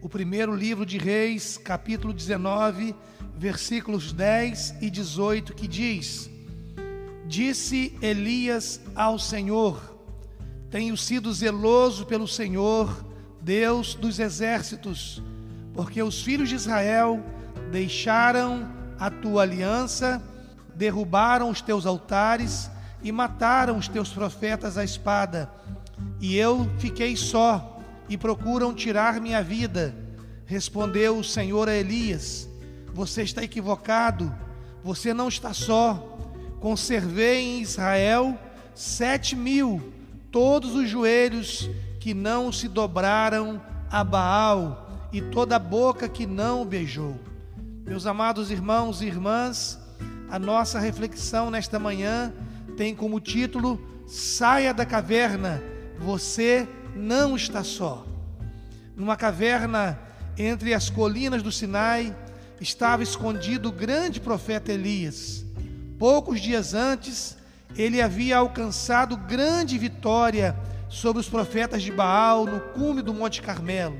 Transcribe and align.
o 0.00 0.08
primeiro 0.08 0.54
livro 0.54 0.86
de 0.86 0.96
Reis, 0.96 1.58
capítulo 1.58 2.12
19, 2.12 2.94
versículos 3.36 4.12
10 4.12 4.76
e 4.80 4.90
18, 4.90 5.54
que 5.54 5.66
diz: 5.66 6.30
Disse 7.26 7.96
Elias 8.00 8.80
ao 8.94 9.18
Senhor: 9.18 9.98
Tenho 10.70 10.96
sido 10.96 11.32
zeloso 11.32 12.06
pelo 12.06 12.28
Senhor, 12.28 13.04
Deus 13.40 13.94
dos 13.94 14.18
exércitos, 14.18 15.22
porque 15.74 16.02
os 16.02 16.22
filhos 16.22 16.48
de 16.48 16.54
Israel 16.54 17.20
deixaram 17.72 18.70
a 19.00 19.10
tua 19.10 19.42
aliança, 19.42 20.22
derrubaram 20.74 21.50
os 21.50 21.60
teus 21.60 21.86
altares 21.86 22.70
e 23.02 23.10
mataram 23.10 23.76
os 23.76 23.88
teus 23.88 24.10
profetas 24.10 24.78
à 24.78 24.84
espada. 24.84 25.50
E 26.20 26.36
eu 26.36 26.70
fiquei 26.78 27.16
só 27.16 27.77
e 28.08 28.16
procuram 28.16 28.74
tirar 28.74 29.20
minha 29.20 29.42
vida. 29.42 29.94
Respondeu 30.46 31.18
o 31.18 31.24
Senhor 31.24 31.68
a 31.68 31.74
Elias: 31.74 32.48
Você 32.94 33.22
está 33.22 33.42
equivocado, 33.42 34.34
você 34.82 35.12
não 35.12 35.28
está 35.28 35.52
só. 35.52 36.16
Conservei 36.60 37.40
em 37.40 37.60
Israel 37.60 38.36
sete 38.74 39.36
mil, 39.36 39.92
todos 40.30 40.74
os 40.74 40.88
joelhos 40.88 41.68
que 42.00 42.14
não 42.14 42.50
se 42.50 42.68
dobraram 42.68 43.60
a 43.90 44.02
Baal 44.02 45.08
e 45.12 45.20
toda 45.20 45.56
a 45.56 45.58
boca 45.58 46.08
que 46.08 46.26
não 46.26 46.62
o 46.62 46.64
beijou. 46.64 47.18
Meus 47.84 48.06
amados 48.06 48.50
irmãos 48.50 49.00
e 49.00 49.06
irmãs, 49.06 49.78
a 50.30 50.38
nossa 50.38 50.78
reflexão 50.78 51.50
nesta 51.50 51.78
manhã 51.78 52.32
tem 52.76 52.94
como 52.94 53.20
título 53.20 53.80
Saia 54.06 54.72
da 54.72 54.86
caverna, 54.86 55.62
você 55.98 56.66
não 56.98 57.36
está 57.36 57.62
só. 57.62 58.04
Numa 58.96 59.16
caverna 59.16 59.98
entre 60.36 60.74
as 60.74 60.90
colinas 60.90 61.42
do 61.42 61.52
Sinai 61.52 62.14
estava 62.60 63.02
escondido 63.02 63.68
o 63.68 63.72
grande 63.72 64.20
profeta 64.20 64.72
Elias. 64.72 65.44
Poucos 65.98 66.40
dias 66.40 66.74
antes, 66.74 67.36
ele 67.76 68.02
havia 68.02 68.38
alcançado 68.38 69.16
grande 69.16 69.78
vitória 69.78 70.56
sobre 70.88 71.20
os 71.20 71.28
profetas 71.28 71.82
de 71.82 71.92
Baal 71.92 72.46
no 72.46 72.60
cume 72.60 73.02
do 73.02 73.14
Monte 73.14 73.40
Carmelo. 73.40 73.98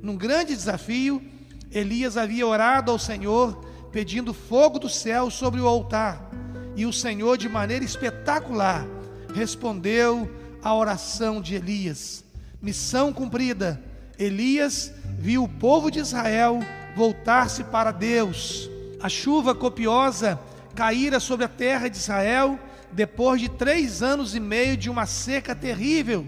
Num 0.00 0.16
grande 0.16 0.54
desafio, 0.54 1.22
Elias 1.70 2.16
havia 2.16 2.46
orado 2.46 2.90
ao 2.90 2.98
Senhor 2.98 3.64
pedindo 3.92 4.32
fogo 4.32 4.78
do 4.78 4.88
céu 4.88 5.30
sobre 5.30 5.60
o 5.60 5.68
altar, 5.68 6.30
e 6.74 6.86
o 6.86 6.92
Senhor, 6.92 7.36
de 7.36 7.48
maneira 7.48 7.84
espetacular, 7.84 8.86
respondeu 9.34 10.28
à 10.62 10.74
oração 10.74 11.40
de 11.40 11.54
Elias. 11.54 12.21
Missão 12.62 13.12
cumprida. 13.12 13.82
Elias 14.16 14.92
viu 15.18 15.42
o 15.42 15.48
povo 15.48 15.90
de 15.90 15.98
Israel 15.98 16.60
voltar-se 16.94 17.64
para 17.64 17.90
Deus. 17.90 18.70
A 19.00 19.08
chuva 19.08 19.52
copiosa 19.52 20.38
caíra 20.72 21.18
sobre 21.18 21.44
a 21.44 21.48
terra 21.48 21.88
de 21.88 21.96
Israel 21.96 22.56
depois 22.92 23.40
de 23.40 23.48
três 23.48 24.00
anos 24.00 24.36
e 24.36 24.40
meio 24.40 24.76
de 24.76 24.88
uma 24.88 25.06
seca 25.06 25.56
terrível. 25.56 26.24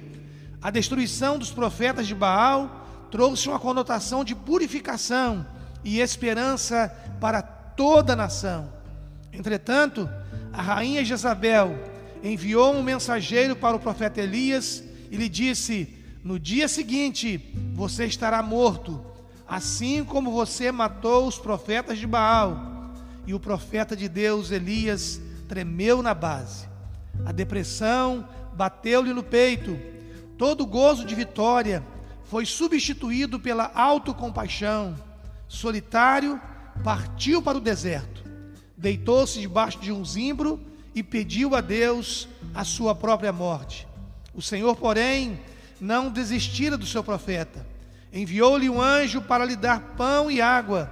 A 0.61 0.73
destruição 0.73 1.39
dos 1.39 1.53
profetas 1.53 2.05
de 2.05 2.17
Baal 2.17 2.85
trouxe 3.13 3.49
uma 3.49 3.61
conotação 3.61 4.25
de 4.25 4.35
purificação 4.35 5.47
e 5.85 6.01
esperança 6.01 6.93
para 7.21 7.43
toda 7.43 8.15
a 8.15 8.17
nação. 8.17 8.73
Entretanto, 9.33 10.11
a 10.53 10.61
rainha 10.61 11.05
Jezabel 11.05 11.79
enviou 12.25 12.75
um 12.75 12.83
mensageiro 12.83 13.55
para 13.55 13.77
o 13.77 13.81
profeta 13.81 14.21
Elias 14.21 14.83
e 15.13 15.17
lhe 15.17 15.29
disse: 15.29 16.04
no 16.25 16.39
dia 16.39 16.67
seguinte 16.67 17.39
você 17.75 18.07
estará 18.07 18.43
morto, 18.43 19.05
assim 19.47 20.03
como 20.03 20.33
você 20.33 20.73
matou 20.73 21.29
os 21.29 21.39
profetas 21.39 21.99
de 21.99 22.07
Baal. 22.07 22.73
E 23.27 23.35
o 23.35 23.41
profeta 23.41 23.95
de 23.95 24.09
Deus, 24.09 24.51
Elias, 24.51 25.21
tremeu 25.47 26.03
na 26.03 26.15
base. 26.15 26.67
A 27.27 27.33
depressão 27.33 28.27
bateu-lhe 28.55 29.13
no 29.13 29.23
peito. 29.23 29.79
Todo 30.39 30.67
gozo 30.67 31.05
de 31.05 31.15
vitória 31.15 31.85
foi 32.25 32.47
substituído 32.47 33.39
pela 33.39 33.71
autocompaixão. 33.75 34.97
Solitário, 35.47 36.41
partiu 36.83 37.43
para 37.43 37.59
o 37.59 37.61
deserto. 37.61 38.25
Deitou-se 38.77 39.41
debaixo 39.41 39.79
de 39.79 39.93
um 39.93 40.05
zimbro 40.05 40.61
e 40.95 41.03
pediu 41.03 41.55
a 41.55 41.61
Deus 41.61 42.29
a 42.55 42.65
sua 42.65 42.95
própria 42.95 43.33
morte. 43.33 43.87
O 44.35 44.43
Senhor, 44.43 44.75
porém, 44.77 45.39
não 45.85 46.11
desistira 46.11 46.79
do 46.79 46.87
seu 46.87 47.05
profeta. 47.05 47.65
Enviou-lhe 48.11 48.71
um 48.71 48.81
anjo 48.81 49.21
para 49.21 49.45
lhe 49.45 49.55
dar 49.55 49.81
pão 49.99 50.31
e 50.31 50.41
água. 50.41 50.91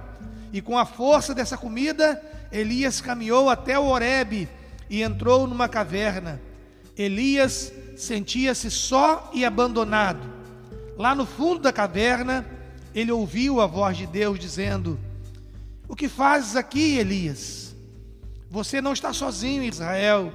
E 0.51 0.61
com 0.61 0.77
a 0.77 0.85
força 0.85 1.33
dessa 1.33 1.57
comida, 1.57 2.21
Elias 2.51 3.01
caminhou 3.01 3.49
até 3.49 3.77
o 3.77 3.85
Horebe 3.85 4.47
e 4.87 5.01
entrou 5.01 5.47
numa 5.47 5.67
caverna. 5.67 6.39
Elias 6.95 7.73
sentia-se 7.97 8.69
só 8.69 9.31
e 9.33 9.43
abandonado. 9.43 10.31
Lá 10.95 11.15
no 11.15 11.25
fundo 11.25 11.61
da 11.61 11.73
caverna, 11.73 12.45
ele 12.93 13.11
ouviu 13.11 13.59
a 13.59 13.65
voz 13.65 13.97
de 13.97 14.05
Deus 14.05 14.37
dizendo: 14.37 14.99
O 15.87 15.95
que 15.95 16.07
fazes 16.07 16.55
aqui, 16.55 16.99
Elias? 16.99 17.75
Você 18.51 18.79
não 18.79 18.93
está 18.93 19.11
sozinho, 19.11 19.63
Israel. 19.63 20.31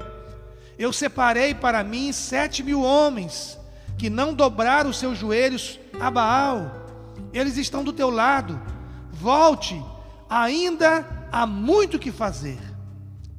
Eu 0.77 0.93
separei 0.93 1.55
para 1.55 1.85
mim 1.85 2.13
sete 2.13 2.65
mil 2.65 2.83
homens 2.83 3.58
que 3.99 4.09
não 4.09 4.33
dobraram 4.33 4.91
os 4.91 4.99
seus 4.99 5.19
joelhos 5.19 5.79
a 6.01 6.11
Baal. 6.11 6.71
Eles 7.33 7.57
estão 7.57 7.83
do 7.83 7.93
teu 7.93 8.09
lado. 8.09 8.59
Volte, 9.11 9.83
ainda 10.31 11.29
há 11.33 11.45
muito 11.45 11.99
que 11.99 12.13
fazer. 12.13 12.59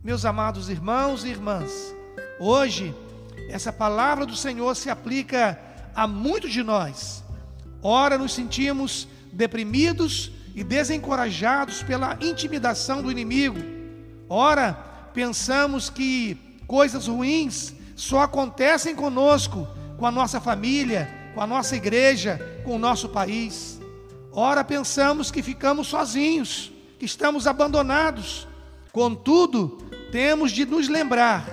Meus 0.03 0.25
amados 0.25 0.70
irmãos 0.70 1.24
e 1.24 1.30
irmãs, 1.30 1.96
hoje 2.40 2.94
essa 3.50 3.72
palavra 3.72 4.25
do 4.25 4.36
Senhor 4.36 4.75
se 4.75 4.90
aplica 4.90 5.59
a 5.96 6.06
muitos 6.06 6.52
de 6.52 6.62
nós. 6.62 7.24
Ora, 7.81 8.18
nos 8.18 8.34
sentimos 8.34 9.08
deprimidos 9.31 10.31
e 10.53 10.64
desencorajados 10.64 11.81
pela 11.81 12.18
intimidação 12.20 13.02
do 13.02 13.12
inimigo. 13.12 13.59
Ora, 14.28 14.74
pensamos 15.14 15.90
que 15.90 16.38
coisas 16.68 17.08
ruins 17.08 17.74
só 17.96 18.22
acontecem 18.22 18.96
conosco 18.96 19.68
com 19.99 20.05
a 20.05 20.11
nossa 20.11 20.39
família, 20.39 21.13
com 21.35 21.41
a 21.41 21.45
nossa 21.45 21.75
igreja, 21.75 22.39
com 22.63 22.75
o 22.75 22.79
nosso 22.79 23.09
país. 23.09 23.79
Ora, 24.31 24.63
pensamos 24.63 25.29
que 25.29 25.43
ficamos 25.43 25.87
sozinhos, 25.87 26.71
que 26.97 27.05
estamos 27.05 27.45
abandonados. 27.45 28.47
Contudo, 28.93 29.77
temos 30.11 30.53
de 30.53 30.65
nos 30.65 30.87
lembrar 30.87 31.45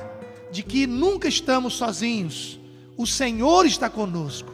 de 0.52 0.62
que 0.62 0.86
nunca 0.86 1.26
estamos 1.26 1.74
sozinhos. 1.74 2.60
O 2.96 3.06
Senhor 3.06 3.66
está 3.66 3.90
conosco. 3.90 4.52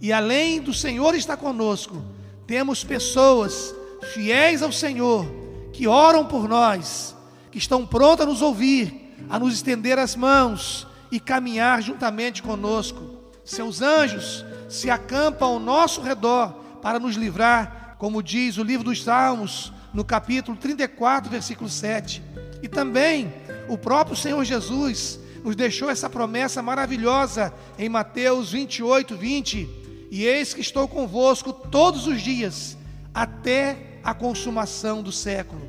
E 0.00 0.12
além 0.12 0.60
do 0.60 0.72
Senhor 0.72 1.14
estar 1.14 1.36
conosco, 1.36 2.02
temos 2.46 2.82
pessoas 2.82 3.74
fiéis 4.12 4.62
ao 4.62 4.72
Senhor 4.72 5.26
que 5.72 5.86
oram 5.86 6.24
por 6.24 6.48
nós, 6.48 7.14
que 7.50 7.58
estão 7.58 7.86
prontas 7.86 8.26
a 8.26 8.30
nos 8.30 8.42
ouvir, 8.42 9.14
a 9.28 9.38
nos 9.38 9.54
estender 9.54 9.98
as 9.98 10.16
mãos 10.16 10.86
e 11.10 11.20
caminhar 11.20 11.82
juntamente 11.82 12.42
conosco. 12.42 13.13
Seus 13.44 13.82
anjos 13.82 14.44
se 14.68 14.88
acampam 14.88 15.48
ao 15.48 15.60
nosso 15.60 16.00
redor 16.00 16.52
para 16.80 16.98
nos 16.98 17.14
livrar, 17.16 17.96
como 17.98 18.22
diz 18.22 18.56
o 18.56 18.62
livro 18.62 18.84
dos 18.84 19.02
Salmos, 19.02 19.72
no 19.92 20.04
capítulo 20.04 20.56
34, 20.56 21.30
versículo 21.30 21.68
7. 21.68 22.22
E 22.62 22.68
também 22.68 23.32
o 23.68 23.76
próprio 23.76 24.16
Senhor 24.16 24.42
Jesus 24.44 25.20
nos 25.44 25.54
deixou 25.54 25.90
essa 25.90 26.08
promessa 26.08 26.62
maravilhosa 26.62 27.52
em 27.78 27.88
Mateus 27.88 28.50
28, 28.50 29.14
20. 29.14 29.68
E 30.10 30.24
eis 30.24 30.54
que 30.54 30.62
estou 30.62 30.88
convosco 30.88 31.52
todos 31.52 32.06
os 32.06 32.22
dias, 32.22 32.78
até 33.12 33.98
a 34.02 34.14
consumação 34.14 35.02
do 35.02 35.12
século. 35.12 35.68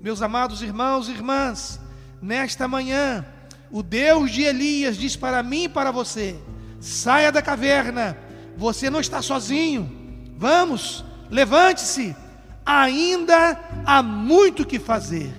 Meus 0.00 0.22
amados 0.22 0.62
irmãos 0.62 1.08
e 1.08 1.12
irmãs, 1.12 1.80
nesta 2.22 2.68
manhã, 2.68 3.26
o 3.70 3.82
Deus 3.82 4.30
de 4.30 4.42
Elias 4.42 4.96
diz 4.96 5.16
para 5.16 5.42
mim 5.42 5.64
e 5.64 5.68
para 5.68 5.90
você: 5.90 6.36
Saia 6.80 7.32
da 7.32 7.42
caverna, 7.42 8.16
você 8.56 8.88
não 8.90 9.00
está 9.00 9.20
sozinho. 9.22 9.90
Vamos, 10.36 11.04
levante-se, 11.30 12.14
ainda 12.64 13.58
há 13.84 14.02
muito 14.02 14.66
que 14.66 14.78
fazer. 14.78 15.32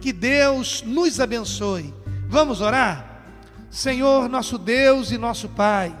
Que 0.00 0.12
Deus 0.12 0.82
nos 0.82 1.20
abençoe. 1.20 1.92
Vamos 2.28 2.60
orar? 2.60 3.06
Senhor, 3.70 4.28
nosso 4.28 4.56
Deus 4.56 5.10
e 5.10 5.18
nosso 5.18 5.48
Pai, 5.50 5.94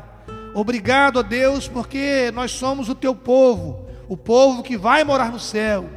obrigado 0.54 1.18
a 1.18 1.22
Deus 1.22 1.68
porque 1.68 2.30
nós 2.32 2.52
somos 2.52 2.88
o 2.88 2.94
teu 2.94 3.14
povo, 3.14 3.86
o 4.08 4.16
povo 4.16 4.62
que 4.62 4.76
vai 4.76 5.04
morar 5.04 5.30
no 5.30 5.38
céu. 5.38 5.90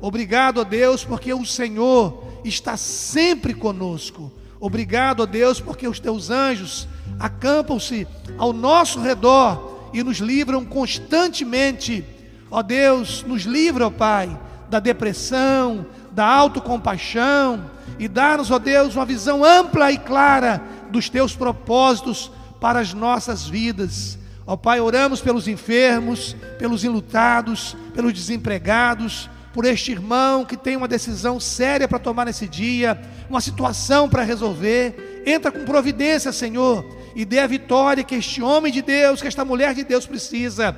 Obrigado 0.00 0.60
a 0.60 0.64
Deus 0.64 1.04
porque 1.04 1.34
o 1.34 1.44
Senhor 1.44 2.40
está 2.44 2.76
sempre 2.76 3.52
conosco. 3.52 4.32
Obrigado 4.58 5.22
a 5.22 5.26
Deus 5.26 5.60
porque 5.60 5.86
os 5.86 6.00
teus 6.00 6.30
anjos 6.30 6.88
acampam-se 7.18 8.06
ao 8.38 8.52
nosso 8.52 9.00
redor 9.00 9.90
e 9.92 10.02
nos 10.02 10.18
livram 10.18 10.64
constantemente. 10.64 12.04
Ó 12.50 12.62
Deus, 12.62 13.24
nos 13.26 13.42
livra, 13.42 13.86
ó 13.86 13.90
Pai, 13.90 14.38
da 14.68 14.78
depressão, 14.80 15.86
da 16.12 16.26
autocompaixão 16.26 17.70
e 17.98 18.08
dá-nos, 18.08 18.50
ó 18.50 18.58
Deus, 18.58 18.94
uma 18.94 19.04
visão 19.04 19.44
ampla 19.44 19.90
e 19.90 19.98
clara 19.98 20.62
dos 20.90 21.08
teus 21.08 21.34
propósitos 21.34 22.30
para 22.60 22.80
as 22.80 22.92
nossas 22.92 23.46
vidas. 23.46 24.18
Ó 24.46 24.56
Pai, 24.56 24.80
oramos 24.80 25.20
pelos 25.20 25.48
enfermos, 25.48 26.36
pelos 26.58 26.84
enlutados, 26.84 27.76
pelos 27.94 28.12
desempregados, 28.12 29.28
por 29.52 29.64
este 29.64 29.90
irmão 29.90 30.44
que 30.44 30.56
tem 30.56 30.76
uma 30.76 30.86
decisão 30.86 31.40
séria 31.40 31.88
para 31.88 31.98
tomar 31.98 32.26
nesse 32.26 32.46
dia, 32.46 33.00
uma 33.28 33.40
situação 33.40 34.08
para 34.08 34.22
resolver. 34.22 35.15
Entra 35.26 35.50
com 35.50 35.64
providência, 35.64 36.30
Senhor, 36.30 36.86
e 37.12 37.24
dê 37.24 37.40
a 37.40 37.48
vitória 37.48 38.04
que 38.04 38.14
este 38.14 38.40
homem 38.40 38.72
de 38.72 38.80
Deus, 38.80 39.20
que 39.20 39.26
esta 39.26 39.44
mulher 39.44 39.74
de 39.74 39.82
Deus 39.82 40.06
precisa. 40.06 40.76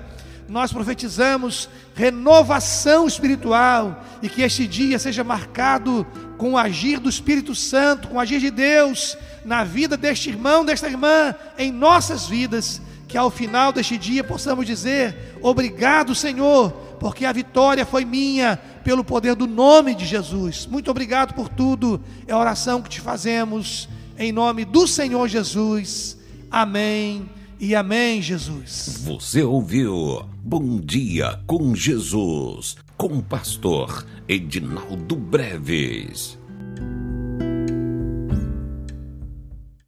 Nós 0.49 0.73
profetizamos 0.73 1.69
renovação 1.95 3.07
espiritual 3.07 4.03
e 4.23 4.29
que 4.31 4.41
este 4.41 4.67
dia 4.67 4.99
seja 4.99 5.23
marcado 5.23 6.07
com 6.39 6.53
o 6.53 6.57
agir 6.57 6.99
do 6.99 7.11
Espírito 7.11 7.55
Santo, 7.55 8.09
com 8.09 8.17
o 8.17 8.21
agir 8.21 8.41
de 8.41 8.51
Deus 8.51 9.19
na 9.45 9.65
vida 9.65 9.99
deste 9.99 10.31
irmão, 10.31 10.65
desta 10.65 10.89
irmã, 10.89 11.35
em 11.59 11.71
nossas 11.71 12.27
vidas, 12.27 12.81
que 13.07 13.19
ao 13.19 13.31
final 13.31 13.71
deste 13.71 13.99
dia 13.99 14.25
possamos 14.25 14.65
dizer: 14.65 15.37
Obrigado, 15.43 16.15
Senhor, 16.15 16.71
porque 16.99 17.27
a 17.27 17.33
vitória 17.33 17.85
foi 17.85 18.07
minha 18.07 18.59
pelo 18.83 19.05
poder 19.05 19.35
do 19.35 19.47
nome 19.47 19.95
de 19.95 20.07
Jesus. 20.07 20.65
Muito 20.65 20.91
obrigado 20.91 21.35
por 21.35 21.51
tudo. 21.51 22.01
É 22.27 22.33
a 22.33 22.39
oração 22.39 22.81
que 22.81 22.89
te 22.89 23.03
fazemos 23.03 23.87
em 24.19 24.33
nome 24.33 24.65
do 24.65 24.87
Senhor 24.87 25.29
Jesus. 25.29 26.19
Amém 26.51 27.29
e 27.61 27.75
amém, 27.75 28.21
Jesus. 28.21 29.03
Você 29.05 29.43
ouviu 29.43 30.25
Bom 30.43 30.81
Dia 30.81 31.41
com 31.47 31.75
Jesus, 31.75 32.77
com 32.97 33.19
o 33.19 33.23
pastor 33.23 34.07
Edinaldo 34.27 35.17
Breves. 35.17 36.38